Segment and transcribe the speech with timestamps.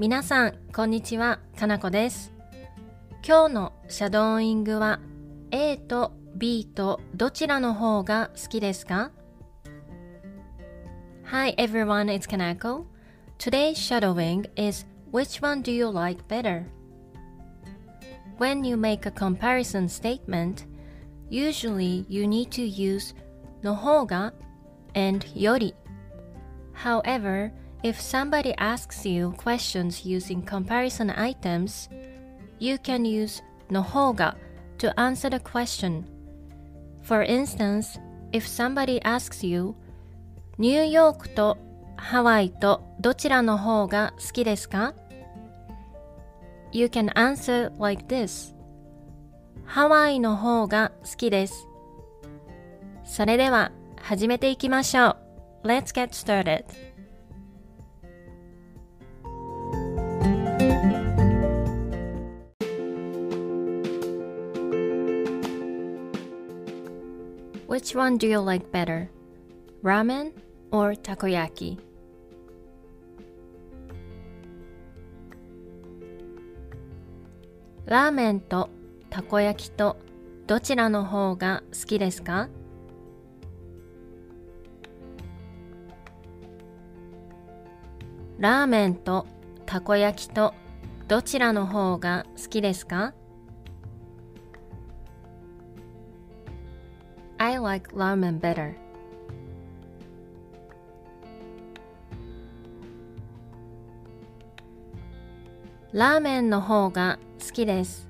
[0.00, 1.40] 皆さん、こんにちは。
[1.58, 2.32] かなこです。
[3.22, 4.98] 今日のシャドーイングは
[5.50, 9.10] A と B とどちらの方が好きですか
[11.24, 12.86] Hi everyone, it's Kanako.
[13.36, 16.64] Today's shadowing is which one do you like better?
[18.38, 20.64] When you make a comparison statement,
[21.28, 23.14] usually you need to use
[23.62, 24.32] の方が
[24.94, 25.74] and より
[26.74, 27.52] However,
[27.83, 31.89] if somebody asks you questions using comparison items,
[32.59, 34.35] you can use の方が
[34.77, 36.03] to answer the question.
[37.03, 37.99] For instance,
[38.31, 39.75] if somebody asks you,
[40.57, 41.57] ニューヨークと
[41.97, 44.93] ハワイとどちらの方が好きですか
[46.71, 48.55] ?You can answer like this.
[49.65, 51.67] ハワイの方が好きです。
[53.03, 55.17] それでは始めていきましょ
[55.63, 55.67] う。
[55.67, 56.65] Let's get started.
[67.70, 69.08] Which one do you like better?
[69.84, 70.32] Ramen
[70.72, 71.78] or takoyaki?
[77.86, 78.70] ラーメンと
[79.08, 79.96] たこ焼きと
[80.48, 82.48] どちらの方が好きですか
[88.40, 89.26] ラーメンと
[89.64, 90.54] たこ焼きと
[91.06, 93.14] どちらの方が好きですか
[97.59, 98.75] like ramen better.
[105.91, 108.07] ラーメンの方が好きです。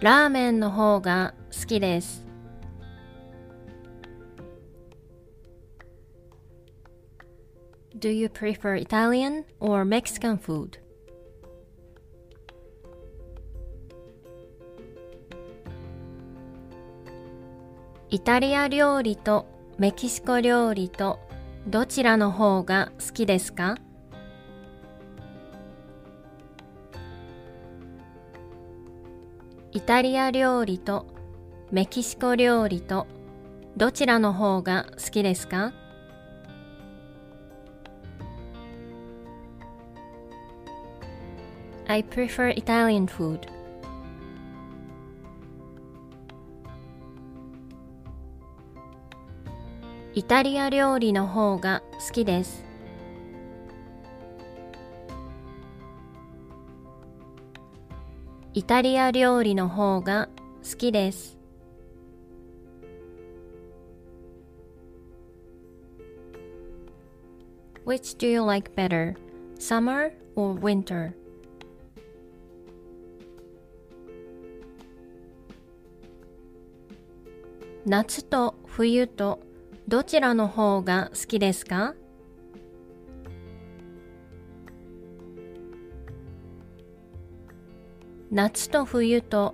[0.00, 2.26] ラーメンの方が好きです。
[7.96, 10.80] Do you prefer Italian or Mexican food?
[18.15, 19.45] イタリア料理と
[19.77, 21.19] メキシコ料理と
[21.67, 23.75] どちらの方が好きですか？
[29.73, 31.07] イタリア料理と
[31.73, 33.05] メキシコ料理と
[33.75, 35.73] どちらの方が好きですか
[41.89, 43.53] ？I prefer Italian food.
[50.17, 52.63] イタリア料理の方が好きです。
[58.53, 60.29] イタリア料理の方が
[60.63, 61.37] 好きです。
[67.85, 69.17] Which do you like better,
[69.59, 71.11] summer or winter?
[77.85, 79.44] 夏と冬と
[79.87, 81.93] どちらの方が好きですか？
[88.31, 89.53] 夏と冬と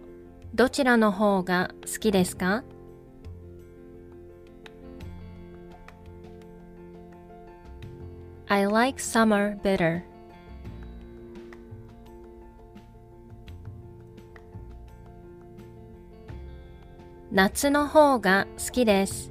[0.55, 2.63] どちらの方が好きですか
[8.47, 10.01] ？I like summer better.
[17.33, 19.29] 夏の方が好きです。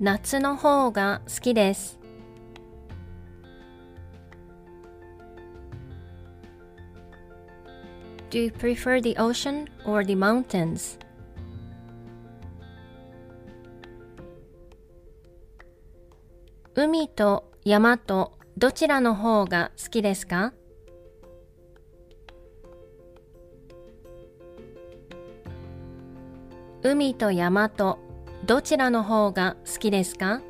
[0.00, 2.00] 夏の方が好きです。
[8.30, 10.98] Do you prefer the ocean or the mountains?
[16.74, 20.52] 海と山とどちらの方が好きですか
[26.82, 28.03] 海と山と
[28.44, 30.42] どちらの方が好きですか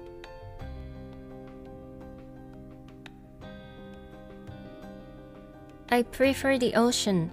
[5.91, 7.29] ？I prefer the ocean.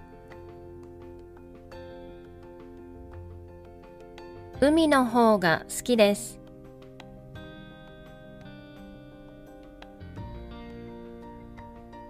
[4.59, 6.39] 海の方が好きです。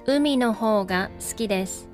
[0.05, 1.90] 海の方が好きです。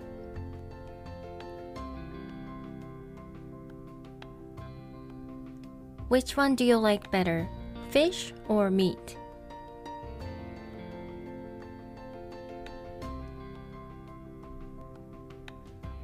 [6.09, 7.47] Which one do you like better,
[7.91, 9.17] fish or meat?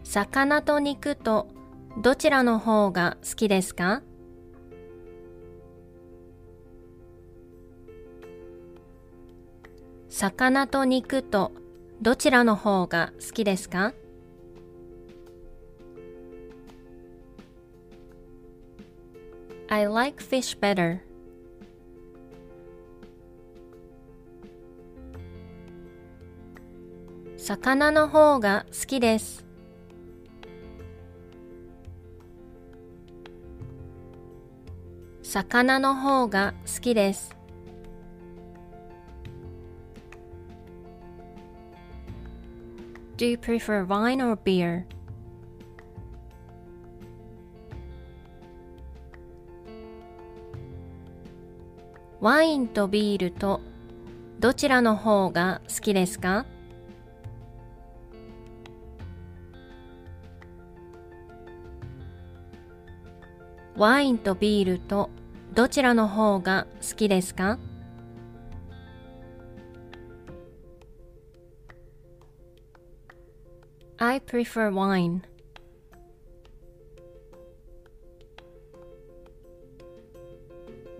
[0.03, 1.47] 魚と肉と
[1.97, 4.03] どちらの方が好きですか
[10.09, 11.51] 魚と肉と
[12.01, 13.93] どちらの方が好きですか
[19.73, 20.99] I like fish better.
[27.37, 29.43] 魚の方が好きです。
[35.23, 37.35] 魚の方が好きです。
[43.17, 44.85] Do you prefer wine or beer?
[52.23, 53.59] ワインとビールと
[54.39, 56.45] どちらの方が好きですか？
[63.75, 65.09] ワインとビールと
[65.53, 67.59] どちらの方が好きですか
[73.97, 75.19] ？I prefer wine.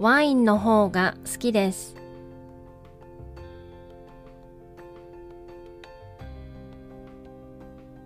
[0.03, 1.95] ワインの方が好きです。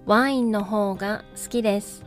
[0.05, 2.05] ワインの方が好きです。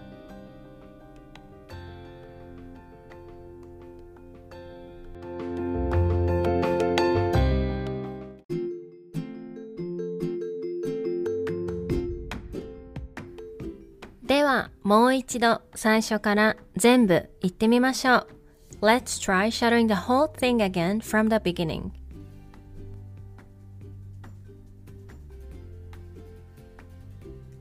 [14.22, 18.39] ではもう一度最初から全部言ってみましょう。
[18.82, 21.92] Let's try shadowing the whole thing again from the beginning.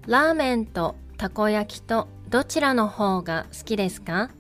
[0.08, 4.32] ラーメンとたこ焼きとどちらの方が好きですか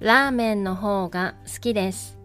[0.00, 2.21] ラーメンの方が好きです。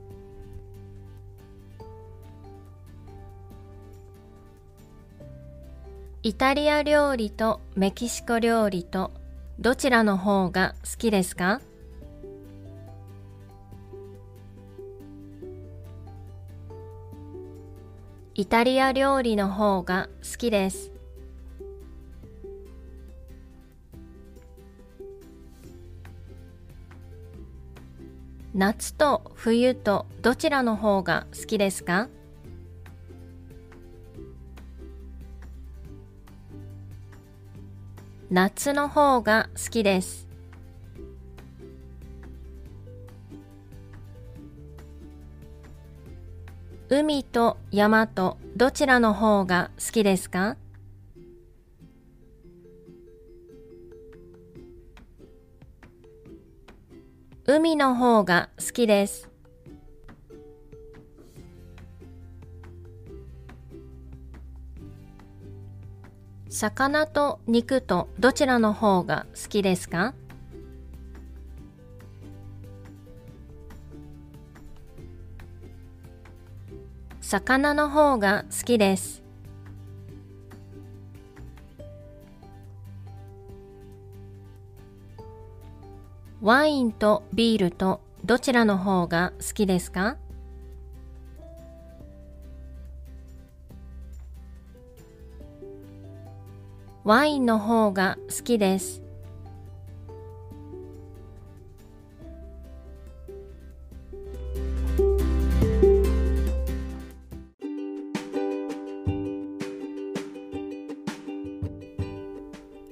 [6.28, 9.14] イタリア料理とメキシコ料理と
[9.60, 11.62] どちらの方が好きですか？
[18.36, 20.92] イタリア料理の方が好きです。
[28.54, 32.10] 夏と冬とどちらの方が好きですか？
[38.30, 40.28] 夏の方が好きです。
[46.90, 50.58] 海と山とどちらの方が好きですか？
[57.46, 59.30] 海の方が好きです。
[66.50, 70.14] 魚と肉とどちらの方が好きですか？
[77.22, 79.21] 魚の方が好きです。
[86.42, 90.18] ワインとビールとどちらの方が好きですか？
[97.07, 99.02] ワインの方が好きです。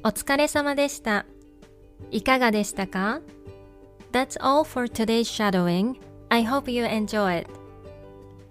[0.02, 1.26] お疲れ様でした。
[2.10, 3.20] いかがでしたか
[4.14, 6.00] That's all for today's shadowing.
[6.30, 7.50] I hope you enjoy it.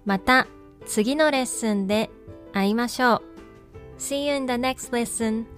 [0.05, 0.45] また
[0.85, 2.11] 次のレッスンで
[2.53, 3.21] 会いましょう。
[3.97, 5.54] See you in the next lesson.